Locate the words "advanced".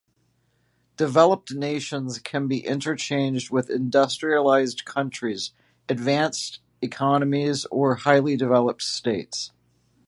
5.87-6.59